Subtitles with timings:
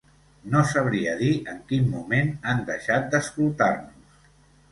[0.53, 4.25] No sabria dir en quin moment han deixat d’escoltar-nos.